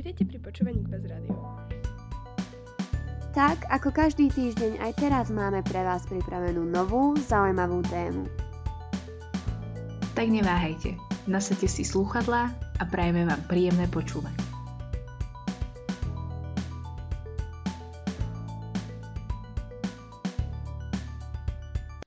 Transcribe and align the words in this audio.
Vítejte 0.00 0.32
pri 0.32 0.40
počúvaní 0.40 0.80
Kbaz 0.88 1.04
Radio. 1.12 1.36
Tak, 3.36 3.68
ako 3.68 3.92
každý 3.92 4.32
týždeň, 4.32 4.80
aj 4.80 4.96
teraz 4.96 5.28
máme 5.28 5.60
pre 5.60 5.84
vás 5.84 6.08
pripravenú 6.08 6.64
novú, 6.64 7.20
zaujímavú 7.20 7.84
tému. 7.84 8.24
Tak 10.16 10.24
neváhajte, 10.24 10.96
nasadte 11.28 11.68
si 11.68 11.84
slúchadlá 11.84 12.48
a 12.80 12.82
prajeme 12.88 13.28
vám 13.28 13.44
príjemné 13.44 13.84
počúvanie. 13.92 14.40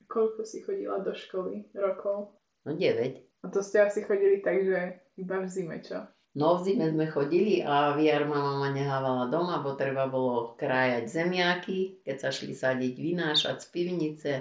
Koľko 0.10 0.42
si 0.50 0.66
chodila 0.66 0.98
do 1.06 1.14
školy 1.14 1.70
rokov? 1.78 2.42
No 2.66 2.74
9. 2.74 3.46
A 3.46 3.54
to 3.54 3.62
ste 3.62 3.86
asi 3.86 4.02
chodili 4.02 4.42
tak, 4.42 4.66
že 4.66 4.98
iba 5.22 5.38
v 5.38 5.46
zime, 5.46 5.78
čo? 5.86 6.02
No 6.34 6.58
v 6.58 6.66
zime 6.66 6.90
sme 6.90 7.06
chodili 7.14 7.62
a 7.62 7.94
v 7.94 8.10
jar 8.10 8.26
mama 8.26 8.58
ma 8.58 8.70
nehávala 8.74 9.30
doma, 9.30 9.62
bo 9.62 9.78
treba 9.78 10.10
bolo 10.10 10.58
krájať 10.58 11.06
zemiaky, 11.06 12.02
keď 12.02 12.16
sa 12.18 12.30
šli 12.34 12.58
sadiť, 12.58 12.94
vynášať 12.98 13.62
z 13.62 13.68
pivnice, 13.70 14.32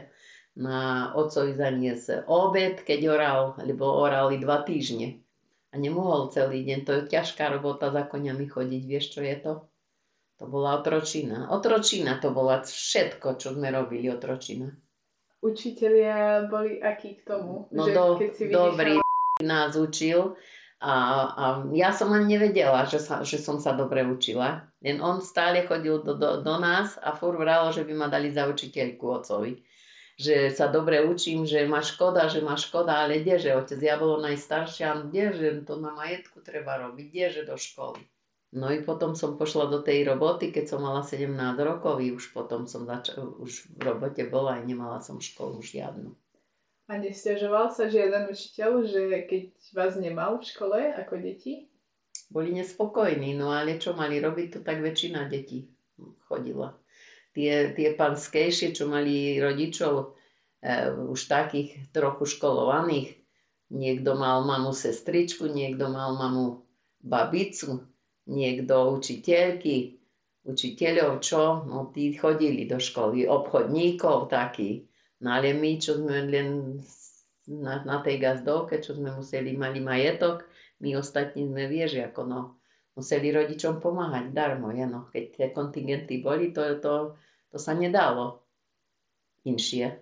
na 0.52 1.12
otcovi 1.16 1.56
zaniesť 1.56 2.28
obed, 2.28 2.84
keď 2.84 3.00
oral, 3.08 3.40
lebo 3.60 3.88
orali 3.88 4.36
dva 4.36 4.60
týždne. 4.60 5.24
A 5.72 5.80
nemohol 5.80 6.28
celý 6.28 6.68
deň, 6.68 6.78
to 6.84 6.92
je 6.92 7.02
ťažká 7.16 7.48
robota 7.48 7.88
za 7.88 8.04
koniami 8.04 8.44
chodiť, 8.44 8.82
vieš 8.84 9.16
čo 9.16 9.20
je 9.24 9.36
to? 9.40 9.52
To 10.40 10.44
bola 10.44 10.76
otročina. 10.76 11.48
Otročina 11.48 12.20
to 12.20 12.28
bola 12.28 12.60
všetko, 12.60 13.40
čo 13.40 13.56
sme 13.56 13.72
robili, 13.72 14.12
otročina. 14.12 14.68
Učitelia 15.40 16.44
boli 16.52 16.76
akí 16.84 17.20
k 17.20 17.22
tomu? 17.24 17.72
No 17.72 17.88
že 17.88 17.96
do, 17.96 18.04
keď 18.20 18.30
si 18.36 18.44
dobrý 18.52 19.00
vynechala- 19.00 19.00
nás 19.42 19.72
učil 19.74 20.36
a, 20.82 20.94
a 21.38 21.44
ja 21.78 21.94
som 21.94 22.10
ani 22.10 22.34
nevedela, 22.34 22.82
že, 22.90 22.98
sa, 22.98 23.22
že 23.22 23.38
som 23.38 23.62
sa 23.62 23.70
dobre 23.70 24.02
učila. 24.02 24.66
Len 24.82 24.98
on 24.98 25.22
stále 25.22 25.62
chodil 25.62 26.02
do, 26.02 26.18
do, 26.18 26.42
do 26.42 26.54
nás 26.58 26.98
a 26.98 27.14
furt 27.14 27.38
vralo, 27.38 27.70
že 27.70 27.86
by 27.86 27.94
ma 27.94 28.10
dali 28.10 28.34
za 28.34 28.50
učiteľku 28.50 29.06
ocovi. 29.06 29.62
Že 30.18 30.50
sa 30.50 30.66
dobre 30.66 31.06
učím, 31.06 31.46
že 31.46 31.62
má 31.70 31.86
škoda, 31.86 32.26
že 32.26 32.42
má 32.42 32.58
škoda, 32.58 33.06
ale 33.06 33.22
kdeže, 33.22 33.54
otec, 33.54 33.78
ja 33.78 33.94
bolo 33.94 34.18
najstaršia, 34.26 35.06
kdeže, 35.06 35.62
to 35.70 35.78
na 35.78 35.94
majetku 35.94 36.42
treba 36.42 36.82
robiť, 36.82 37.06
kdeže 37.14 37.42
do 37.46 37.54
školy. 37.54 38.02
No 38.52 38.68
i 38.68 38.84
potom 38.84 39.16
som 39.16 39.40
pošla 39.40 39.70
do 39.72 39.80
tej 39.80 40.04
roboty, 40.04 40.52
keď 40.52 40.76
som 40.76 40.84
mala 40.84 41.00
17 41.00 41.30
rokov, 41.62 42.02
už 42.02 42.36
potom 42.36 42.68
som 42.68 42.84
začala, 42.84 43.24
už 43.40 43.70
v 43.78 43.80
robote 43.80 44.28
bola 44.28 44.58
a 44.58 44.66
nemala 44.66 45.00
som 45.00 45.22
školu 45.22 45.62
žiadnu. 45.64 46.12
A 46.92 47.00
nestiažoval 47.00 47.72
sa 47.72 47.88
žiaden 47.88 48.28
učiteľ, 48.28 48.84
že 48.84 49.24
keď 49.24 49.44
vás 49.72 49.96
nemal 49.96 50.36
v 50.36 50.44
škole 50.44 50.92
ako 50.92 51.24
deti? 51.24 51.72
Boli 52.28 52.52
nespokojní, 52.52 53.32
no 53.32 53.48
ale 53.48 53.80
čo 53.80 53.96
mali 53.96 54.20
robiť, 54.20 54.46
to 54.52 54.60
tak 54.60 54.84
väčšina 54.84 55.24
detí 55.24 55.72
chodila. 56.28 56.76
Tie, 57.32 57.72
tie 57.72 57.96
panskejšie, 57.96 58.76
čo 58.76 58.92
mali 58.92 59.40
rodičov 59.40 59.92
e, 60.60 60.92
už 60.92 61.32
takých 61.32 61.88
trochu 61.96 62.28
školovaných, 62.28 63.16
niekto 63.72 64.12
mal 64.12 64.44
mamu 64.44 64.76
sestričku, 64.76 65.48
niekto 65.48 65.88
mal 65.88 66.12
mamu 66.20 66.60
babicu, 67.00 67.88
niekto 68.28 69.00
učiteľky, 69.00 69.96
učiteľov, 70.44 71.24
čo? 71.24 71.64
No 71.64 71.88
tí 71.88 72.12
chodili 72.12 72.68
do 72.68 72.76
školy, 72.76 73.24
obchodníkov 73.24 74.28
takí. 74.28 74.91
No 75.22 75.38
ale 75.38 75.54
my, 75.54 75.78
čo 75.78 76.02
sme 76.02 76.26
len 76.26 76.82
na, 77.46 77.86
na 77.86 78.02
tej 78.02 78.18
gazdovke, 78.18 78.82
čo 78.82 78.98
sme 78.98 79.14
museli, 79.14 79.54
mali 79.54 79.78
majetok, 79.78 80.42
my 80.82 80.98
ostatní 80.98 81.46
sme 81.46 81.70
vieš, 81.70 82.02
ako 82.02 82.20
no, 82.26 82.40
museli 82.98 83.30
rodičom 83.30 83.78
pomáhať 83.78 84.34
darmo, 84.34 84.74
je, 84.74 84.82
no. 84.82 85.06
Keď 85.14 85.24
tie 85.38 85.46
kontingenty 85.54 86.18
boli, 86.18 86.50
to, 86.50 86.82
to, 86.82 87.14
to 87.54 87.56
sa 87.56 87.78
nedalo 87.78 88.42
inšie. 89.46 89.94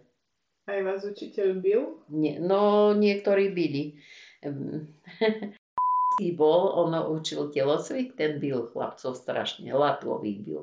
Aj 0.68 0.80
vás 0.86 1.04
učiteľ 1.04 1.48
byl? 1.60 1.80
Nie, 2.08 2.40
no, 2.40 2.92
niektorí 2.96 3.52
byli. 3.52 4.00
Bol, 6.40 6.62
on 6.76 6.92
učil 7.16 7.48
telocvik, 7.48 8.12
ten 8.16 8.40
byl 8.40 8.68
chlapcov 8.72 9.16
strašne, 9.16 9.72
latlových 9.72 10.40
byl. 10.44 10.62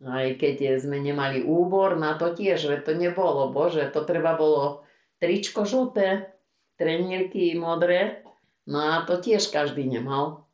Aj 0.00 0.32
keď 0.40 0.80
sme 0.80 0.96
nemali 0.96 1.44
úbor, 1.44 2.00
na 2.00 2.16
to 2.16 2.32
tiež, 2.32 2.56
že 2.56 2.80
to 2.80 2.96
nebolo, 2.96 3.52
bože, 3.52 3.84
to 3.92 4.00
treba 4.08 4.32
bolo 4.32 4.88
tričko 5.20 5.68
žlté, 5.68 6.32
trenírky 6.80 7.52
modré, 7.52 8.24
no 8.64 8.80
a 8.80 9.04
to 9.04 9.20
tiež 9.20 9.52
každý 9.52 9.84
nemal. 9.84 10.48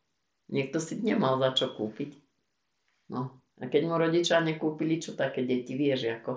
Niekto 0.51 0.83
si 0.83 0.99
nemal 0.99 1.39
za 1.39 1.55
čo 1.55 1.67
kúpiť. 1.71 2.11
No, 3.15 3.39
a 3.63 3.71
keď 3.71 3.83
mu 3.87 3.95
rodičia 3.95 4.43
nekúpili, 4.43 4.99
čo 4.99 5.15
také 5.15 5.47
deti, 5.47 5.79
vieš 5.79 6.11
ako. 6.11 6.33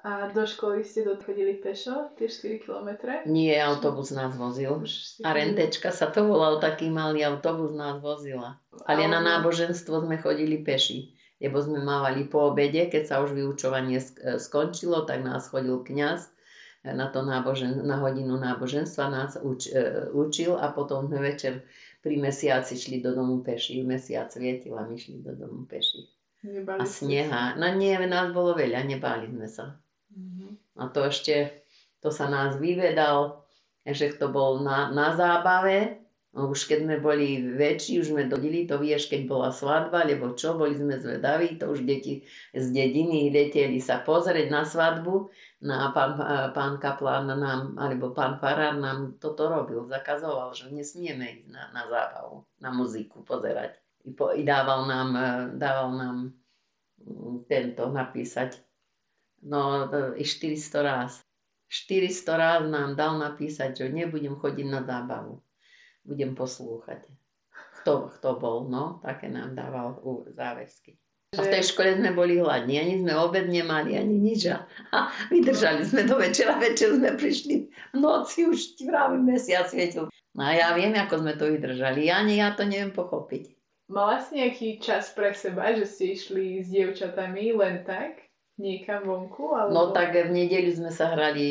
A 0.00 0.32
do 0.32 0.48
školy 0.48 0.80
ste 0.80 1.04
dochodili 1.04 1.60
pešo, 1.60 2.16
tie 2.16 2.24
4 2.24 2.64
kilometre? 2.64 3.20
Nie, 3.28 3.60
autobus 3.60 4.08
nás 4.16 4.32
vozil. 4.32 4.80
A 5.20 5.28
rentečka 5.36 5.92
sa 5.92 6.08
to 6.08 6.24
volal, 6.24 6.56
taký 6.56 6.88
malý 6.88 7.20
autobus 7.20 7.76
nás 7.76 8.00
vozila. 8.00 8.56
Ale 8.88 9.04
na 9.08 9.20
náboženstvo 9.20 10.08
sme 10.08 10.16
chodili 10.16 10.64
peši, 10.64 11.12
lebo 11.40 11.56
sme 11.64 11.80
mávali 11.80 12.28
po 12.28 12.52
obede, 12.52 12.86
keď 12.92 13.02
sa 13.08 13.16
už 13.24 13.32
vyučovanie 13.32 13.96
e, 13.98 14.36
skončilo, 14.36 15.08
tak 15.08 15.24
nás 15.24 15.48
chodil 15.48 15.80
kňaz 15.80 16.28
e, 16.84 16.92
na, 16.92 17.08
to 17.08 17.24
nábožen- 17.24 17.80
na 17.80 17.96
hodinu 17.96 18.36
náboženstva, 18.36 19.08
nás 19.08 19.40
uč- 19.40 19.72
e, 19.72 20.12
učil 20.12 20.60
a 20.60 20.68
potom 20.70 21.08
sme 21.08 21.24
večer 21.24 21.64
pri 22.04 22.20
mesiaci 22.20 22.76
šli 22.76 23.00
do 23.00 23.16
domu 23.16 23.40
peši. 23.40 23.80
Mesiac 23.84 24.28
svietil 24.28 24.76
a 24.76 24.84
my 24.84 24.96
šli 24.96 25.24
do 25.24 25.32
domu 25.32 25.64
peši. 25.64 26.04
Nebali 26.40 26.80
A 26.80 26.84
sneha. 26.88 27.56
No 27.60 27.68
nie, 27.76 27.92
nás 28.08 28.32
bolo 28.32 28.56
veľa, 28.56 28.84
nebáli 28.84 29.28
sme 29.28 29.48
sa. 29.48 29.76
Mhm. 30.12 30.80
A 30.80 30.88
to 30.88 31.08
ešte, 31.08 31.64
to 32.00 32.08
sa 32.08 32.28
nás 32.28 32.56
vyvedal, 32.56 33.44
že 33.84 34.16
to 34.16 34.32
bol 34.32 34.60
na, 34.64 34.88
na 34.92 35.12
zábave. 35.16 36.00
No 36.30 36.54
už 36.54 36.70
keď 36.70 36.86
sme 36.86 36.96
boli 37.02 37.42
väčší, 37.42 37.98
už 37.98 38.14
sme 38.14 38.30
dodili, 38.30 38.62
to 38.62 38.78
vieš, 38.78 39.10
keď 39.10 39.26
bola 39.26 39.50
svadba, 39.50 40.06
lebo 40.06 40.30
čo, 40.38 40.54
boli 40.54 40.78
sme 40.78 40.94
zvedaví, 40.94 41.58
to 41.58 41.74
už 41.74 41.82
deti 41.82 42.22
z 42.54 42.66
dediny 42.70 43.34
leteli 43.34 43.82
sa 43.82 43.98
pozrieť 43.98 44.46
na 44.46 44.62
svadbu. 44.62 45.26
No 45.66 45.74
a 45.74 45.86
pán, 45.90 46.14
pán 46.54 46.78
kaplán 46.78 47.26
nám, 47.34 47.74
alebo 47.74 48.14
pán 48.14 48.38
farár 48.38 48.78
nám 48.78 49.18
toto 49.18 49.50
robil, 49.50 49.90
zakazoval, 49.90 50.54
že 50.54 50.70
nesmieme 50.70 51.42
ísť 51.42 51.50
na, 51.50 51.62
na 51.74 51.82
zábavu, 51.90 52.46
na 52.62 52.70
muziku 52.70 53.26
pozerať. 53.26 53.74
I, 54.06 54.14
po, 54.14 54.30
i 54.30 54.46
dával 54.46 54.86
nám, 54.86 55.08
e, 55.12 55.28
dával 55.60 55.90
nám 55.92 56.16
mm, 57.04 57.44
tento 57.50 57.90
napísať 57.90 58.56
No, 59.42 59.88
to 59.88 60.14
i 60.16 60.24
400 60.24 60.82
raz. 60.82 61.24
400 61.68 62.36
raz 62.36 62.60
nám 62.68 62.96
dal 62.96 63.16
napísať, 63.16 63.72
že 63.72 63.86
nebudem 63.88 64.36
chodiť 64.36 64.66
na 64.68 64.84
zábavu. 64.84 65.40
Budem 66.10 66.34
poslúchať. 66.34 67.06
Kto, 67.80 68.10
kto 68.18 68.28
bol, 68.34 68.66
no, 68.66 68.98
také 69.00 69.30
nám 69.30 69.54
dával 69.54 70.02
záväzky. 70.34 70.98
A 71.38 71.46
v 71.46 71.52
tej 71.54 71.70
škole 71.70 71.94
sme 71.94 72.10
boli 72.10 72.42
hladní, 72.42 72.82
ani 72.82 73.06
sme 73.06 73.14
obed 73.14 73.46
nemali, 73.46 73.94
ani 73.94 74.18
nič. 74.18 74.50
A 74.50 75.14
vydržali 75.30 75.86
sme 75.86 76.02
do 76.02 76.18
večera, 76.18 76.58
večer 76.58 76.98
sme 76.98 77.14
prišli 77.14 77.70
v 77.70 77.96
noci, 78.02 78.50
už 78.50 78.74
pravý 78.82 79.22
mesiac 79.22 79.70
svietil. 79.70 80.10
No 80.34 80.42
a 80.42 80.58
ja 80.58 80.74
viem, 80.74 80.90
ako 80.98 81.22
sme 81.22 81.38
to 81.38 81.46
vydržali. 81.46 82.10
Ja, 82.10 82.26
nie, 82.26 82.42
ja 82.42 82.58
to 82.58 82.66
neviem 82.66 82.90
pochopiť. 82.90 83.54
Mala 83.90 84.18
si 84.22 84.42
nejaký 84.42 84.82
čas 84.82 85.14
pre 85.14 85.30
seba, 85.30 85.70
že 85.74 85.86
ste 85.86 86.18
išli 86.18 86.62
s 86.62 86.70
dievčatami 86.70 87.54
len 87.54 87.86
tak? 87.86 88.26
Niekam 88.58 89.06
vonku? 89.06 89.54
Alebo... 89.54 89.70
No 89.70 89.82
tak 89.94 90.14
v 90.14 90.30
nedeľu 90.34 90.82
sme 90.82 90.90
sa 90.90 91.14
hrali 91.14 91.48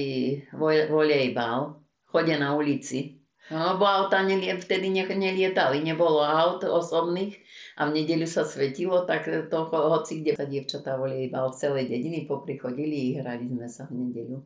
vo- 0.55 0.87
volejbal, 0.91 1.79
chode 2.11 2.35
na 2.35 2.51
ulici. 2.55 3.18
No, 3.49 3.81
bo 3.81 3.85
auta 3.89 4.21
nelie, 4.21 4.53
vtedy 4.61 4.93
ne, 4.93 5.09
nelietali, 5.09 5.81
nebolo 5.81 6.21
aut 6.21 6.61
osobných 6.61 7.33
a 7.81 7.89
v 7.89 7.97
nedeľu 7.97 8.29
sa 8.29 8.45
svetilo, 8.45 9.09
tak 9.09 9.25
to 9.25 9.57
ho- 9.65 9.87
hoci 9.89 10.21
kde 10.21 10.37
sa 10.37 10.45
dievčatá 10.45 11.01
volejbal 11.01 11.49
v 11.49 11.57
celej 11.57 11.85
dediny 11.89 12.29
poprichodili 12.29 13.17
a 13.17 13.25
hrali 13.25 13.49
sme 13.49 13.65
sa 13.65 13.89
v 13.89 14.05
nedeľu. 14.05 14.45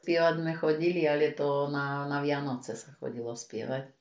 Spievať 0.00 0.34
sme 0.40 0.52
chodili, 0.56 1.04
ale 1.04 1.36
to 1.36 1.68
na, 1.68 2.08
na 2.08 2.24
Vianoce 2.24 2.72
sa 2.72 2.88
chodilo 2.96 3.36
spievať. 3.36 3.92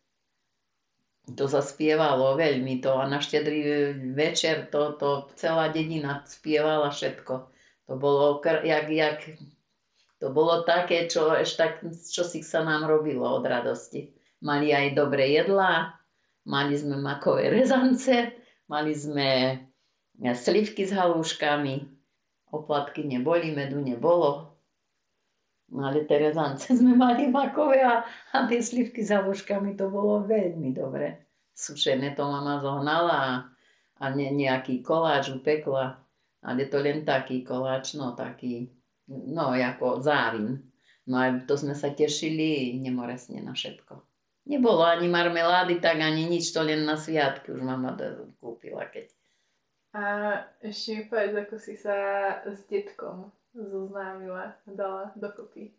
To 1.35 1.44
sa 1.51 1.59
spievalo 1.59 2.39
veľmi 2.39 2.79
to 2.79 2.95
a 2.95 3.03
na 3.03 3.19
štedrý 3.19 3.91
večer 4.15 4.71
to, 4.71 4.95
to 4.95 5.27
celá 5.35 5.67
dedina 5.75 6.23
spievala 6.23 6.88
všetko. 6.88 7.33
To 7.91 7.94
bolo, 7.99 8.39
jak, 8.63 8.88
jak, 8.88 9.27
to 10.23 10.31
bolo 10.31 10.63
také, 10.63 11.11
čo, 11.11 11.35
tak, 11.59 11.83
čo 11.83 12.23
si 12.23 12.39
sa 12.39 12.63
nám 12.63 12.88
robilo 12.88 13.27
od 13.27 13.44
radosti. 13.44 14.16
Mali 14.37 14.69
aj 14.69 14.93
dobré 14.93 15.33
jedlá, 15.33 15.97
mali 16.45 16.77
sme 16.77 17.01
makové 17.01 17.49
rezance, 17.49 18.37
mali 18.69 18.93
sme 18.93 19.29
e, 20.21 20.29
slivky 20.37 20.85
s 20.85 20.93
halúškami, 20.93 21.81
oplatky 22.53 23.01
neboli, 23.03 23.49
medu 23.51 23.81
nebolo. 23.81 24.53
No 25.67 25.89
ale 25.89 26.07
tie 26.07 26.31
rezance 26.31 26.69
sme 26.71 26.95
mali 26.95 27.27
makové 27.27 27.83
a, 27.83 28.05
a 28.31 28.37
tie 28.47 28.63
slivky 28.63 29.03
s 29.03 29.11
halúškami, 29.11 29.75
to 29.75 29.91
bolo 29.91 30.23
veľmi 30.23 30.71
dobre. 30.71 31.27
sušené 31.57 32.13
to 32.13 32.23
mama 32.23 32.61
zohnala 32.61 33.17
a, 33.17 33.31
a 33.99 34.05
ne, 34.13 34.31
nejaký 34.31 34.85
koláč 34.85 35.33
upekla. 35.33 35.97
Ale 36.45 36.69
to 36.69 36.77
len 36.79 37.01
taký 37.03 37.41
koláč, 37.41 37.97
no 37.97 38.13
taký, 38.13 38.69
no 39.09 39.51
ako 39.51 39.99
závin. 39.99 40.61
No 41.09 41.17
a 41.17 41.33
to 41.43 41.57
sme 41.57 41.73
sa 41.73 41.89
tešili 41.91 42.77
nemoresne 42.77 43.41
na 43.41 43.57
všetko. 43.57 44.16
Nebolo 44.47 44.88
ani 44.88 45.11
marmelády, 45.11 45.83
tak 45.83 45.99
ani 45.99 46.23
nič, 46.23 46.55
to 46.55 46.63
len 46.63 46.88
na 46.88 46.95
sviatky 46.95 47.51
už 47.51 47.59
mama 47.59 47.91
kúpila, 48.39 48.88
keď. 48.88 49.11
A 49.91 50.03
ešte 50.63 50.89
mi 50.95 51.03
povedz, 51.11 51.33
ako 51.35 51.55
si 51.59 51.75
sa 51.75 51.95
s 52.47 52.63
detkom 52.71 53.35
zoznámila, 53.51 54.55
dala 54.63 55.11
dokopy. 55.19 55.75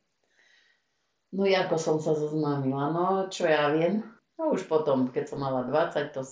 No 1.33 1.45
ako 1.45 1.77
som 1.77 1.97
sa 2.01 2.13
zoznámila, 2.17 2.93
no 2.93 3.05
čo 3.29 3.49
ja 3.49 3.73
viem. 3.73 4.05
No 4.37 4.53
už 4.53 4.69
potom, 4.69 5.13
keď 5.13 5.33
som 5.33 5.45
mala 5.45 5.65
20, 5.65 6.13
to, 6.13 6.23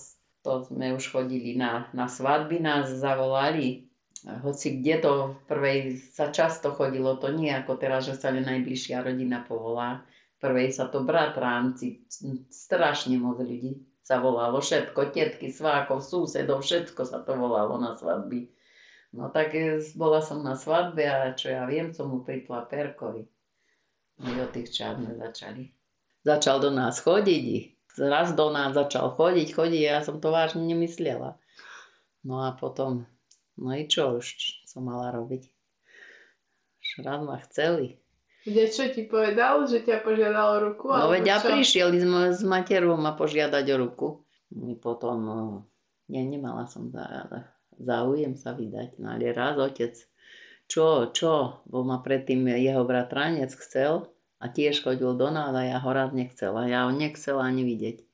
to 0.41 0.51
sme 0.69 0.93
už 0.93 1.09
chodili 1.09 1.57
na, 1.57 1.89
na 1.93 2.05
svadby, 2.09 2.61
nás 2.61 2.89
zavolali. 2.89 3.89
Hoci 4.25 4.81
kde 4.81 4.95
to 4.97 5.11
v 5.29 5.37
prvej 5.45 5.79
sa 6.11 6.33
často 6.33 6.73
chodilo, 6.73 7.21
to 7.21 7.29
nie 7.29 7.53
ako 7.53 7.77
teraz, 7.77 8.09
že 8.09 8.17
sa 8.17 8.33
len 8.33 8.45
najbližšia 8.45 9.05
rodina 9.05 9.45
povolá 9.45 10.01
prvej 10.37 10.73
sa 10.73 10.89
to 10.89 11.01
bratránci, 11.03 12.05
strašne 12.49 13.17
moc 13.17 13.41
ľudí 13.41 13.81
sa 14.07 14.23
volalo, 14.23 14.63
všetko, 14.63 15.11
tetky, 15.11 15.51
svákov, 15.51 15.99
súsedov, 15.99 16.63
všetko 16.63 17.01
sa 17.03 17.19
to 17.27 17.35
volalo 17.35 17.75
na 17.75 17.91
svadby. 17.91 18.47
No 19.11 19.27
tak 19.27 19.51
e, 19.51 19.83
bola 19.99 20.23
som 20.23 20.47
na 20.47 20.55
svadbe 20.55 21.03
a 21.03 21.35
čo 21.35 21.51
ja 21.51 21.67
viem, 21.67 21.91
som 21.91 22.07
mu 22.07 22.23
pripla 22.23 22.63
perkovi. 22.71 23.27
No 24.23 24.31
od 24.39 24.55
tých 24.55 24.71
čas 24.71 24.95
začali. 24.95 25.75
Začal 26.23 26.63
do 26.63 26.71
nás 26.71 27.03
chodiť, 27.03 27.43
raz 27.99 28.31
do 28.31 28.47
nás 28.47 28.71
začal 28.71 29.11
chodiť, 29.11 29.47
chodiť 29.51 29.81
ja 29.83 29.99
som 29.99 30.23
to 30.23 30.31
vážne 30.31 30.63
nemyslela. 30.63 31.35
No 32.23 32.47
a 32.47 32.55
potom, 32.55 33.03
no 33.59 33.69
i 33.75 33.91
čo 33.91 34.23
už 34.23 34.25
som 34.63 34.87
mala 34.87 35.11
robiť? 35.11 35.51
Raz 37.03 37.19
ma 37.27 37.37
chceli. 37.43 37.99
Niečo 38.47 38.87
ti 38.95 39.03
povedal, 39.03 39.67
že 39.67 39.83
ťa 39.83 40.07
požiadal 40.07 40.47
o 40.55 40.59
ruku? 40.71 40.87
No 40.87 41.11
veď 41.11 41.35
ja 41.35 41.37
prišiel 41.43 41.91
s 42.31 42.39
materou 42.47 42.95
ma 42.95 43.11
požiadať 43.11 43.65
o 43.75 43.77
ruku. 43.77 44.07
I 44.55 44.79
potom, 44.79 45.15
no, 45.19 45.37
ja 46.07 46.23
nemala 46.23 46.63
som 46.71 46.87
záujem 47.75 48.39
sa 48.39 48.55
vydať. 48.55 49.03
No 49.03 49.19
ale 49.19 49.35
raz 49.35 49.59
otec, 49.59 49.99
čo, 50.71 51.11
čo, 51.11 51.59
bo 51.67 51.83
ma 51.83 51.99
predtým 51.99 52.47
jeho 52.47 52.87
bratranec 52.87 53.51
chcel 53.51 54.07
a 54.39 54.47
tiež 54.47 54.79
chodil 54.79 55.11
do 55.19 55.27
nás 55.27 55.51
a 55.51 55.67
ja 55.67 55.83
ho 55.83 55.91
raz 55.91 56.15
nechcela. 56.15 56.71
Ja 56.71 56.87
ho 56.87 56.95
nechcela 56.95 57.43
ani 57.43 57.67
vidieť 57.67 58.06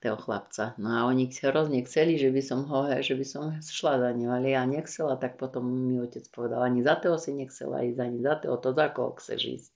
toho 0.00 0.16
chlapca. 0.16 0.72
No 0.80 0.88
a 0.96 1.04
oni 1.04 1.28
hrozne 1.28 1.84
chceli, 1.84 2.16
že 2.16 2.32
by 2.32 2.40
som 2.40 2.64
ho, 2.64 2.88
že 3.04 3.12
by 3.12 3.24
som 3.28 3.42
šla 3.60 4.00
za 4.00 4.10
ňou, 4.16 4.32
ale 4.32 4.56
ja 4.56 4.64
nechcela, 4.64 5.20
tak 5.20 5.36
potom 5.36 5.68
mi 5.68 6.00
otec 6.00 6.24
povedal, 6.32 6.64
ani 6.64 6.80
za 6.80 6.96
toho 6.96 7.20
si 7.20 7.36
nechcela 7.36 7.84
ísť, 7.84 8.00
ani 8.00 8.18
za 8.24 8.40
toho, 8.40 8.56
to 8.56 8.72
za 8.72 8.88
koho 8.88 9.12
chceš 9.20 9.40
ísť. 9.44 9.72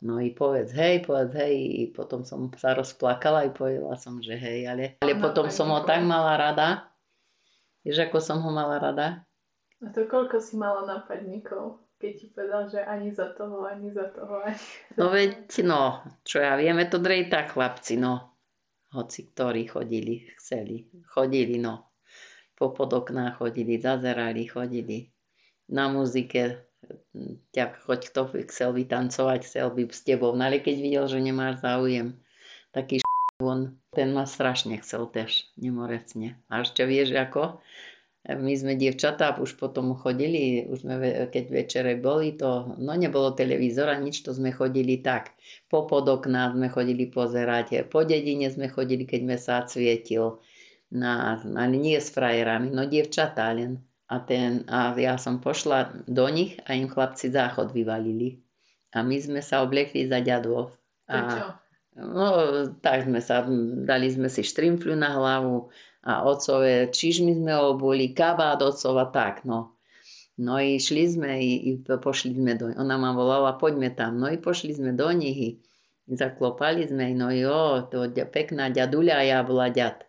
No 0.00 0.16
i 0.18 0.32
povedz 0.32 0.72
hej, 0.74 1.04
povedz 1.04 1.36
hej, 1.36 1.54
i 1.54 1.82
potom 1.92 2.24
som 2.26 2.50
sa 2.56 2.72
rozplakala 2.72 3.46
i 3.46 3.54
povedala 3.54 3.94
som, 4.00 4.18
že 4.18 4.34
hej, 4.34 4.66
ale, 4.66 4.96
ale 4.98 5.14
potom 5.14 5.52
som 5.52 5.68
ho 5.70 5.84
tak 5.84 6.02
mala 6.02 6.40
rada. 6.40 6.90
Vieš, 7.86 8.10
ako 8.10 8.18
som 8.18 8.40
ho 8.42 8.50
mala 8.50 8.80
rada? 8.80 9.28
A 9.80 9.88
to 9.92 10.08
koľko 10.08 10.40
si 10.40 10.56
mala 10.56 10.88
napadníkov, 10.88 11.84
keď 12.00 12.12
ti 12.16 12.26
povedal, 12.32 12.62
že 12.68 12.80
ani 12.80 13.12
za 13.12 13.32
toho, 13.36 13.68
ani 13.68 13.92
za 13.92 14.08
toho, 14.12 14.40
ani 14.40 14.60
No 14.96 15.12
veď, 15.12 15.52
no, 15.68 16.00
čo 16.24 16.40
ja 16.40 16.56
vieme, 16.56 16.88
to 16.88 16.96
drej 17.00 17.28
tak 17.28 17.56
chlapci, 17.56 18.00
no. 18.00 18.29
Hoci 18.90 19.30
ktorí 19.30 19.70
chodili, 19.70 20.26
chceli, 20.38 20.90
chodili, 21.06 21.62
no. 21.62 21.90
Po 22.58 22.74
podoknách 22.74 23.38
chodili, 23.38 23.78
zazerali, 23.78 24.50
chodili. 24.50 25.14
Na 25.70 25.86
muzike 25.86 26.66
ťa 27.54 27.64
choď 27.86 28.00
kto 28.10 28.20
chcel 28.50 28.70
vytancovať, 28.74 29.40
chcel 29.46 29.70
by 29.70 29.82
s 29.90 30.02
tebou. 30.02 30.34
No 30.34 30.42
ale 30.48 30.58
keď 30.58 30.76
videl, 30.80 31.04
že 31.06 31.22
nemáš 31.22 31.62
záujem, 31.62 32.18
taký 32.74 32.98
š... 32.98 33.06
on, 33.38 33.78
ten 33.94 34.10
ma 34.10 34.26
strašne 34.26 34.80
chcel 34.82 35.06
tež, 35.06 35.46
nemorecne. 35.54 36.40
A 36.50 36.66
ešte 36.66 36.82
vieš 36.82 37.14
ako? 37.14 37.62
My 38.28 38.52
sme 38.52 38.76
dievčatá 38.76 39.32
už 39.40 39.56
potom 39.56 39.96
chodili, 39.96 40.68
už 40.68 40.84
sme, 40.84 40.94
keď 41.32 41.44
večere 41.48 41.92
boli, 41.96 42.36
to, 42.36 42.76
no 42.76 42.92
nebolo 42.92 43.32
televízora, 43.32 43.96
nič, 43.96 44.20
to 44.20 44.36
sme 44.36 44.52
chodili 44.52 45.00
tak. 45.00 45.32
Po 45.72 45.88
podokná 45.88 46.52
sme 46.52 46.68
chodili 46.68 47.08
pozerať, 47.08 47.88
po 47.88 48.04
dedine 48.04 48.52
sme 48.52 48.68
chodili, 48.68 49.08
keď 49.08 49.20
mesá 49.24 49.56
svietil. 49.64 50.36
Na, 50.92 51.40
ale 51.40 51.80
nie 51.80 51.96
s 51.96 52.12
frajerami, 52.12 52.68
no 52.68 52.84
dievčatá 52.84 53.56
len. 53.56 53.80
A, 54.10 54.20
ten, 54.20 54.68
a 54.68 54.92
ja 54.98 55.16
som 55.16 55.40
pošla 55.40 56.04
do 56.04 56.26
nich 56.28 56.58
a 56.66 56.76
im 56.76 56.90
chlapci 56.90 57.30
záchod 57.30 57.72
vyvalili. 57.72 58.42
A 58.92 59.00
my 59.06 59.16
sme 59.16 59.40
sa 59.40 59.62
obliekli 59.64 60.10
za 60.10 60.18
ďadov. 60.20 60.74
A, 61.06 61.56
no, 61.94 62.26
tak 62.82 63.06
sme 63.06 63.22
sa, 63.22 63.46
dali 63.86 64.10
sme 64.12 64.28
si 64.28 64.42
štrimfľu 64.44 64.98
na 64.98 65.14
hlavu 65.14 65.70
a 66.00 66.24
otcové 66.24 66.88
čižmy 66.88 67.36
sme 67.36 67.52
obuli, 67.60 68.16
kabát 68.16 68.60
otcova, 68.64 69.12
tak, 69.12 69.44
no. 69.44 69.76
No 70.40 70.56
i 70.56 70.80
šli 70.80 71.04
sme 71.04 71.36
i, 71.36 71.50
i 71.68 71.70
pošli 71.84 72.32
sme 72.32 72.56
do 72.56 72.72
Ona 72.72 72.96
ma 72.96 73.12
volala, 73.12 73.60
poďme 73.60 73.92
tam. 73.92 74.16
No 74.16 74.32
i 74.32 74.40
pošli 74.40 74.72
sme 74.72 74.96
do 74.96 75.12
nich 75.12 75.36
i 75.36 75.50
zaklopali 76.08 76.88
sme, 76.88 77.12
no 77.12 77.28
jo, 77.28 77.84
to 77.92 78.08
pekná 78.32 78.72
ďaduľa, 78.72 79.16
ja 79.20 79.38
bola 79.44 79.68
ďad. 79.68 80.02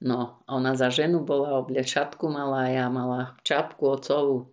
No, 0.00 0.42
ona 0.48 0.74
za 0.74 0.88
ženu 0.90 1.22
bola, 1.22 1.62
šatku 1.70 2.26
mala, 2.28 2.72
ja 2.72 2.88
mala 2.88 3.36
čapku 3.44 4.00
ocovú. 4.00 4.50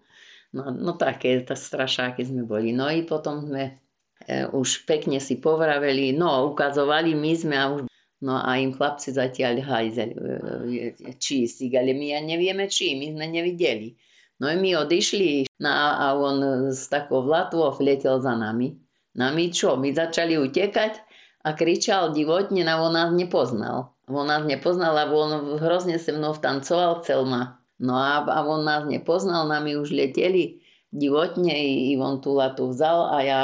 No, 0.52 0.72
no 0.72 0.92
také, 0.96 1.40
tá 1.44 1.56
strašáky 1.56 2.24
sme 2.24 2.44
boli. 2.44 2.76
No 2.76 2.88
i 2.92 3.04
potom 3.04 3.48
sme 3.48 3.80
e, 4.28 4.44
už 4.48 4.84
pekne 4.88 5.20
si 5.24 5.40
povraveli, 5.40 6.16
no 6.16 6.52
ukazovali 6.52 7.16
my 7.16 7.32
sme 7.36 7.56
a 7.56 7.66
už 7.72 7.88
No 8.18 8.42
a 8.42 8.58
im 8.58 8.74
chlapci 8.74 9.14
zatiaľ 9.14 9.62
hajzel, 9.62 10.10
e, 10.10 10.94
e, 10.98 11.14
čístik, 11.22 11.78
ale 11.78 11.94
my 11.94 12.18
ja 12.18 12.20
nevieme 12.26 12.66
či, 12.66 12.98
my 12.98 13.14
sme 13.14 13.30
nevideli. 13.30 13.94
No 14.42 14.50
i 14.50 14.58
my 14.58 14.74
odišli 14.86 15.50
no 15.62 15.70
a 15.70 16.14
on 16.18 16.70
s 16.74 16.90
takou 16.90 17.26
vlátvou 17.26 17.74
letel 17.78 18.18
za 18.22 18.34
nami. 18.34 18.78
No 19.18 19.34
my 19.34 19.46
čo, 19.54 19.78
my 19.78 19.94
začali 19.94 20.38
utekať 20.38 20.98
a 21.46 21.54
kričal 21.54 22.14
divotne, 22.14 22.66
a 22.66 22.82
on 22.82 22.94
nás 22.94 23.10
nepoznal. 23.14 23.94
On 24.10 24.26
nás 24.26 24.46
nepoznal, 24.46 24.94
lebo 24.94 25.14
on 25.26 25.32
hrozne 25.58 25.98
se 26.02 26.14
mnou 26.14 26.38
tancoval, 26.38 27.02
chcel 27.02 27.26
ma. 27.26 27.62
No 27.78 27.98
a, 27.98 28.26
a 28.26 28.46
on 28.46 28.66
nás 28.66 28.86
nepoznal, 28.86 29.46
nami 29.46 29.78
už 29.78 29.94
leteli 29.94 30.62
divotne 30.92 31.52
i, 31.52 31.92
i 31.92 32.00
on 32.00 32.24
tú 32.24 32.40
latu 32.40 32.72
vzal 32.72 33.12
a 33.12 33.18
ja 33.20 33.42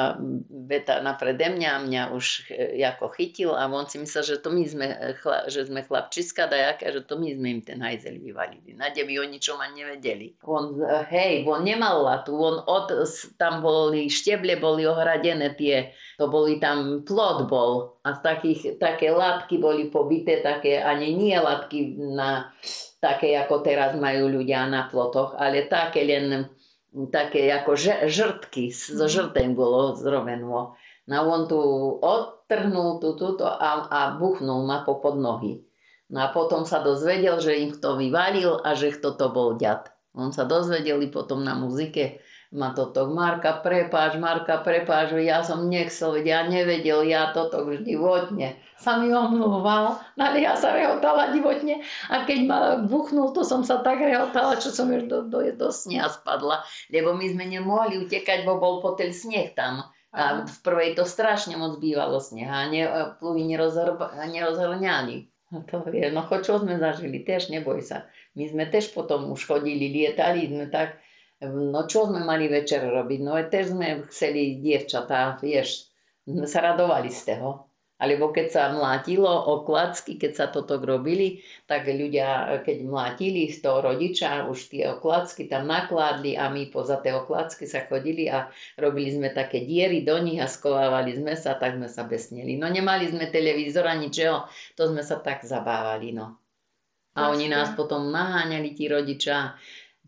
beta 0.48 1.04
naprede 1.04 1.52
mňa, 1.52 1.72
mňa 1.84 2.02
už 2.16 2.48
e, 2.48 2.80
ako 2.80 3.12
chytil 3.20 3.52
a 3.52 3.68
on 3.68 3.84
si 3.84 4.00
myslel, 4.00 4.24
že 4.24 4.36
to 4.40 4.48
my 4.48 4.64
sme, 4.64 4.88
e, 4.96 5.12
chla, 5.20 5.52
že 5.52 5.68
sme 5.68 5.84
chlapčiska 5.84 6.48
dajaké, 6.48 6.96
že 6.96 7.04
to 7.04 7.20
my 7.20 7.36
sme 7.36 7.60
im 7.60 7.62
ten 7.62 7.84
hajzel 7.84 8.16
vyvalili. 8.16 8.80
Na 8.80 8.96
by 8.96 9.14
o 9.20 9.26
ničom 9.28 9.60
ani 9.60 9.84
nevedeli. 9.84 10.40
On, 10.48 10.72
e, 10.80 11.04
hej, 11.12 11.44
on 11.44 11.68
nemal 11.68 12.08
latu, 12.08 12.32
on 12.32 12.64
od, 12.64 12.88
tam 13.36 13.60
boli 13.60 14.08
šteble, 14.08 14.56
boli 14.64 14.88
ohradené 14.88 15.52
tie, 15.60 15.92
to 16.16 16.32
boli 16.32 16.64
tam 16.64 17.04
plot 17.04 17.52
bol 17.52 18.00
a 18.08 18.16
z 18.16 18.20
takých, 18.24 18.62
také 18.80 19.12
látky 19.12 19.60
boli 19.60 19.92
pobité, 19.92 20.40
také 20.40 20.80
ani 20.80 21.12
nie 21.12 21.36
látky 21.36 22.00
na 22.16 22.56
také, 23.04 23.36
ako 23.36 23.60
teraz 23.68 24.00
majú 24.00 24.32
ľudia 24.32 24.64
na 24.72 24.88
plotoch, 24.88 25.36
ale 25.36 25.68
také 25.68 26.08
len 26.08 26.48
také 27.10 27.50
ako 27.50 27.74
žrtky, 28.06 28.70
zo 28.70 29.06
mhm. 29.10 29.12
žrtem 29.12 29.50
bolo 29.58 29.98
zrobeno. 29.98 30.78
No 31.04 31.16
on 31.28 31.52
tu 31.52 31.60
odtrhnul 32.00 33.04
tú, 33.04 33.20
túto 33.20 33.44
a, 33.44 33.92
a 33.92 34.00
buchnul 34.16 34.64
ma 34.64 34.88
po 34.88 35.04
pod 35.04 35.20
nohy. 35.20 35.60
No 36.08 36.24
a 36.24 36.32
potom 36.32 36.64
sa 36.64 36.80
dozvedel, 36.80 37.42
že 37.44 37.60
im 37.60 37.76
kto 37.76 38.00
vyvalil 38.00 38.62
a 38.62 38.78
že 38.78 38.94
kto 38.96 39.18
to 39.20 39.28
bol 39.34 39.60
ďad. 39.60 39.92
On 40.14 40.30
sa 40.30 40.46
dozvedeli 40.46 41.10
potom 41.10 41.42
na 41.42 41.58
muzike, 41.58 42.22
ma 42.54 42.70
toto, 42.78 43.10
Marka, 43.10 43.66
prepáč, 43.66 44.22
Marka, 44.22 44.62
prepáč, 44.62 45.10
ja 45.18 45.42
som 45.42 45.66
nechcel, 45.66 46.22
ja 46.22 46.46
nevedel, 46.46 47.02
ja 47.10 47.34
toto 47.34 47.66
už 47.66 47.82
divotne. 47.82 48.62
Sa 48.78 49.02
mi 49.02 49.10
omlúval, 49.10 49.98
no 50.14 50.22
ale 50.22 50.46
ja 50.46 50.54
sa 50.54 50.70
rehotala 50.70 51.34
divotne 51.34 51.82
a 52.14 52.30
keď 52.30 52.40
ma 52.46 52.60
buchnul, 52.86 53.34
to 53.34 53.42
som 53.42 53.66
sa 53.66 53.82
tak 53.82 53.98
rehotala, 53.98 54.62
čo 54.62 54.70
som 54.70 54.94
už 54.94 55.10
do, 55.10 55.26
do, 55.26 55.42
do 55.50 55.70
snia 55.74 56.14
spadla, 56.14 56.62
lebo 56.94 57.18
my 57.18 57.26
sme 57.26 57.50
nemohli 57.50 58.06
utekať, 58.06 58.46
bo 58.46 58.62
bol 58.62 58.86
potel 58.86 59.10
sneh 59.10 59.58
tam. 59.58 59.90
A 60.14 60.46
v 60.46 60.58
prvej 60.62 60.94
to 60.94 61.10
strašne 61.10 61.58
moc 61.58 61.82
bývalo 61.82 62.22
sneh 62.22 62.46
a 62.46 62.70
ne, 62.70 62.86
pluhy 63.18 63.50
nerozhrňali. 63.50 65.18
To 65.54 65.86
je, 65.90 66.10
no 66.10 66.26
čo 66.26 66.58
sme 66.62 66.82
zažili, 66.82 67.22
tiež 67.22 67.54
neboj 67.54 67.82
sa. 67.82 68.10
My 68.34 68.50
sme 68.50 68.66
tiež 68.70 68.90
potom 68.94 69.30
už 69.30 69.46
chodili, 69.46 69.90
lietali 69.90 70.50
sme 70.50 70.66
tak, 70.70 70.98
No 71.50 71.84
čo 71.90 72.08
sme 72.08 72.24
mali 72.24 72.48
večer 72.48 72.84
robiť? 72.88 73.20
No 73.20 73.36
tež 73.48 73.76
sme 73.76 74.08
chceli 74.08 74.64
dievčatá, 74.64 75.36
vieš, 75.44 75.92
sme 76.24 76.48
sa 76.48 76.64
radovali 76.64 77.12
z 77.12 77.36
toho. 77.36 77.68
Alebo 78.04 78.36
keď 78.36 78.48
sa 78.52 78.64
mlátilo 78.76 79.32
o 79.32 79.64
klacky, 79.64 80.20
keď 80.20 80.32
sa 80.36 80.46
toto 80.52 80.76
robili, 80.76 81.40
tak 81.72 81.88
ľudia, 81.88 82.60
keď 82.68 82.84
mlátili 82.84 83.48
z 83.48 83.64
toho 83.64 83.80
rodiča, 83.80 84.50
už 84.52 84.76
tie 84.76 84.92
oklacky 84.92 85.48
tam 85.48 85.72
nakladli 85.72 86.36
a 86.36 86.52
my 86.52 86.68
poza 86.68 87.00
tie 87.00 87.16
oklacky 87.16 87.64
sa 87.64 87.88
chodili 87.88 88.28
a 88.28 88.52
robili 88.76 89.08
sme 89.08 89.32
také 89.32 89.64
diery 89.64 90.04
do 90.04 90.20
nich 90.20 90.42
a 90.44 90.52
skovávali 90.52 91.16
sme 91.16 91.40
sa, 91.40 91.56
tak 91.56 91.80
sme 91.80 91.88
sa 91.88 92.04
besnili. 92.04 92.60
No 92.60 92.68
nemali 92.68 93.08
sme 93.08 93.32
televízor 93.32 93.88
ani 93.88 94.12
čeho, 94.12 94.52
to 94.76 94.92
sme 94.92 95.00
sa 95.00 95.24
tak 95.24 95.48
zabávali, 95.48 96.12
no. 96.12 96.44
A 97.14 97.30
oni 97.30 97.46
nás 97.46 97.72
potom 97.78 98.10
naháňali, 98.10 98.74
tí 98.74 98.90
rodičia, 98.90 99.54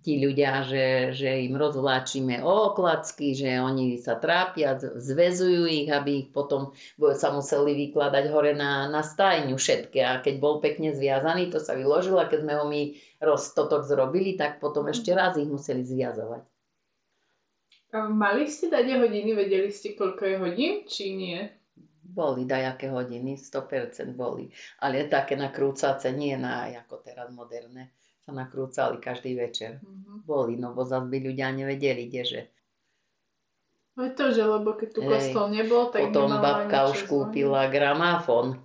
tí 0.06 0.22
ľudia, 0.22 0.62
že, 0.62 1.18
že 1.18 1.50
im 1.50 1.58
rozvláčime 1.58 2.46
oklacky, 2.46 3.34
že 3.34 3.58
oni 3.58 3.98
sa 3.98 4.22
trápia, 4.22 4.78
zvezujú 4.78 5.66
ich, 5.66 5.90
aby 5.90 6.22
ich 6.22 6.30
potom 6.30 6.78
sa 7.18 7.34
museli 7.34 7.90
vykladať 7.90 8.30
hore 8.30 8.54
na, 8.54 8.86
na 8.86 9.02
stajňu 9.02 9.58
všetky. 9.58 9.98
A 10.06 10.22
keď 10.22 10.38
bol 10.38 10.62
pekne 10.62 10.94
zviazaný, 10.94 11.50
to 11.50 11.58
sa 11.58 11.74
vyložilo 11.74 12.22
a 12.22 12.30
keď 12.30 12.46
sme 12.46 12.54
ho 12.54 12.66
my 12.70 12.82
roztotok 13.18 13.82
zrobili, 13.90 14.38
tak 14.38 14.62
potom 14.62 14.86
ešte 14.94 15.10
raz 15.18 15.42
ich 15.42 15.50
museli 15.50 15.82
zviazovať. 15.82 16.46
Mali 17.96 18.46
ste 18.46 18.70
dať 18.70 18.86
hodiny, 19.02 19.34
vedeli 19.34 19.74
ste, 19.74 19.98
koľko 19.98 20.22
je 20.22 20.36
hodín, 20.38 20.74
či 20.86 21.18
nie? 21.18 21.42
Boli 22.06 22.46
dajaké 22.46 22.94
hodiny, 22.94 23.42
100% 23.42 24.14
boli. 24.14 24.54
Ale 24.86 25.10
také 25.10 25.34
nakrúcace, 25.34 26.14
nie 26.14 26.38
na 26.38 26.70
ako 26.70 27.02
teraz 27.02 27.34
moderné 27.34 27.90
sa 28.26 28.32
nakrúcali 28.34 28.98
každý 28.98 29.38
večer. 29.38 29.78
Mm-hmm. 29.86 30.26
Boli, 30.26 30.58
no 30.58 30.74
bo 30.74 30.82
zase 30.82 31.06
by 31.06 31.18
ľudia 31.22 31.54
nevedeli, 31.54 32.10
kdeže. 32.10 32.50
No 33.96 34.12
to, 34.12 34.34
že 34.34 34.44
lebo 34.44 34.76
keď 34.76 34.90
tu 34.92 35.02
kostol 35.06 35.54
nebol, 35.54 35.88
tak 35.94 36.12
Potom 36.12 36.34
babka 36.36 36.92
už 36.92 37.08
kúpila 37.08 37.72
gramafón. 37.72 38.60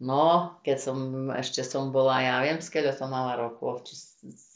No, 0.00 0.56
keď 0.64 0.78
som, 0.80 1.28
ešte 1.28 1.60
som 1.60 1.92
bola, 1.92 2.24
ja 2.24 2.40
viem, 2.40 2.56
skeľo 2.56 2.96
som 2.96 3.12
mala 3.12 3.36
rokov, 3.36 3.84
či 3.84 4.00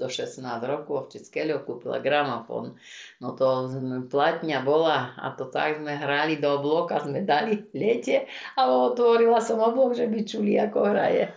do 0.00 0.09
16 0.09 0.40
rokov, 0.64 1.12
či 1.12 1.21
skeľo 1.21 1.69
kúpila 1.69 2.00
gramafón. 2.00 2.81
No 3.21 3.37
to 3.37 3.69
platňa 4.09 4.64
bola 4.64 5.12
a 5.21 5.37
to 5.37 5.52
tak 5.52 5.85
sme 5.85 6.00
hrali 6.00 6.40
do 6.40 6.49
obloka, 6.49 6.97
sme 7.04 7.21
dali 7.28 7.61
lete 7.76 8.25
a 8.57 8.73
otvorila 8.73 9.45
som 9.45 9.61
oblok, 9.61 9.93
že 9.93 10.09
by 10.09 10.19
čuli, 10.25 10.57
ako 10.57 10.78
hraje. 10.81 11.28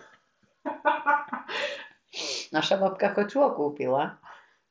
Naša 2.50 2.80
babka 2.80 3.12
chočuo 3.12 3.52
kúpila. 3.52 4.16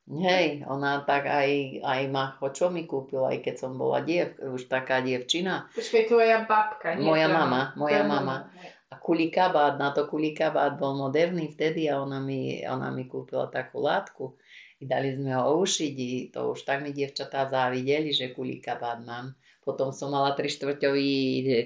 Hej, 0.08 0.64
ona 0.64 1.04
tak 1.04 1.28
aj, 1.28 1.84
aj 1.84 2.02
ma 2.08 2.32
chočo 2.40 2.72
mi 2.72 2.88
kúpila, 2.88 3.36
aj 3.36 3.44
keď 3.44 3.56
som 3.60 3.76
bola 3.76 4.00
diev, 4.00 4.40
už 4.40 4.72
taká 4.72 5.04
dievčina. 5.04 5.68
Počkej, 5.76 6.08
tvoja 6.08 6.48
babka, 6.48 6.96
nie? 6.96 7.04
Moja 7.04 7.28
mama, 7.28 7.76
moja 7.76 8.08
mama. 8.08 8.48
A 8.88 8.96
kulikabát, 8.96 9.76
na 9.76 9.92
to 9.92 10.08
kulikabát 10.08 10.80
bol 10.80 10.96
moderný 10.96 11.52
vtedy 11.52 11.92
a 11.92 12.00
ona 12.00 12.24
mi, 12.24 12.64
ona 12.64 12.88
mi 12.88 13.04
kúpila 13.04 13.52
takú 13.52 13.84
látku. 13.84 14.40
I 14.80 14.88
dali 14.88 15.12
sme 15.12 15.36
ho 15.36 15.60
ušiť, 15.60 16.32
to 16.32 16.56
už 16.56 16.64
tak 16.64 16.88
mi 16.88 16.96
dievčatá 16.96 17.44
závideli, 17.52 18.16
že 18.16 18.32
kulikabát 18.32 19.04
mám. 19.04 19.36
Potom 19.60 19.92
som 19.92 20.16
mala 20.16 20.32
tri 20.40 20.48
štvrťový 20.48 21.12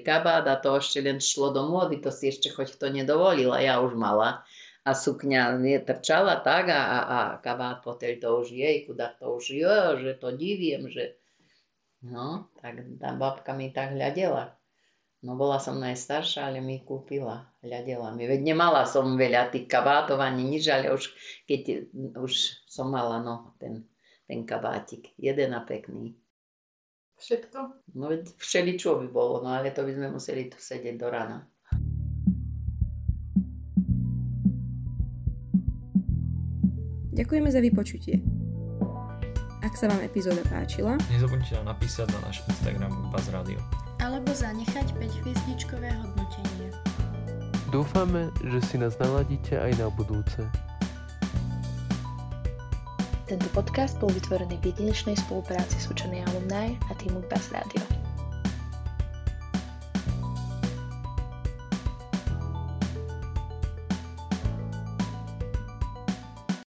kabát 0.02 0.50
a 0.50 0.58
to 0.58 0.82
ešte 0.82 1.06
len 1.06 1.22
šlo 1.22 1.54
do 1.54 1.70
môdy, 1.70 2.02
to 2.02 2.10
si 2.10 2.34
ešte 2.34 2.50
choť 2.50 2.82
to 2.82 2.90
nedovolila, 2.90 3.62
ja 3.62 3.78
už 3.78 3.94
mala 3.94 4.42
a 4.82 4.92
sukňa 4.98 5.62
netrčala 5.62 6.42
tak 6.42 6.74
a, 6.74 6.82
a, 6.82 7.20
kabát 7.38 7.86
potel 7.86 8.18
to 8.18 8.42
už 8.42 8.50
jej, 8.50 8.82
kuda 8.90 9.14
to 9.22 9.38
už 9.38 9.46
je, 9.54 9.78
že 10.02 10.12
to 10.18 10.34
diviem, 10.34 10.90
že 10.90 11.22
no, 12.02 12.50
tak 12.58 12.82
tá 12.98 13.14
babka 13.14 13.54
mi 13.54 13.70
tak 13.70 13.94
hľadela. 13.94 14.58
No 15.22 15.38
bola 15.38 15.62
som 15.62 15.78
najstaršia, 15.78 16.50
ale 16.50 16.66
mi 16.66 16.82
kúpila, 16.82 17.46
hľadela 17.62 18.10
mi. 18.18 18.26
Veď 18.26 18.42
nemala 18.42 18.90
som 18.90 19.14
veľa 19.14 19.54
tých 19.54 19.70
kabátov 19.70 20.18
ani 20.18 20.58
nič, 20.58 20.66
ale 20.66 20.90
už 20.90 21.14
keď 21.46 21.94
už 22.18 22.66
som 22.66 22.90
mala 22.90 23.22
no, 23.22 23.54
ten, 23.62 23.86
ten 24.26 24.42
kabátik, 24.50 25.14
jeden 25.22 25.54
a 25.54 25.62
pekný. 25.62 26.18
Všetko? 27.22 27.60
No 28.02 28.10
všeličo 28.18 28.98
by 28.98 29.08
bolo, 29.14 29.46
no 29.46 29.54
ale 29.54 29.70
to 29.70 29.86
by 29.86 29.94
sme 29.94 30.10
museli 30.10 30.50
tu 30.50 30.58
sedieť 30.58 30.98
do 30.98 31.06
rana. 31.06 31.46
Ďakujeme 37.12 37.52
za 37.52 37.60
vypočutie. 37.60 38.24
Ak 39.62 39.76
sa 39.76 39.92
vám 39.92 40.00
epizóda 40.00 40.40
páčila, 40.48 40.96
nezabudnite 41.12 41.60
nám 41.60 41.76
napísať 41.76 42.08
na 42.16 42.20
náš 42.24 42.40
Instagram 42.48 43.12
Buzz 43.12 43.28
Radio. 43.36 43.60
Alebo 44.00 44.32
zanechať 44.32 44.96
5 44.96 45.22
hviezdičkové 45.22 45.92
hodnotenie. 45.92 46.72
Dúfame, 47.68 48.32
že 48.48 48.60
si 48.64 48.76
nás 48.80 48.96
naladíte 48.96 49.60
aj 49.60 49.76
na 49.76 49.92
budúce. 49.92 50.40
Tento 53.28 53.48
podcast 53.52 54.00
bol 54.00 54.12
vytvorený 54.12 54.60
v 54.64 54.72
jedinečnej 54.72 55.16
spolupráci 55.20 55.84
s 55.84 55.92
učenej 55.92 56.24
alumni 56.32 56.80
a 56.88 56.92
týmu 56.96 57.20
Buzz 57.28 57.52
Radio. 57.52 57.91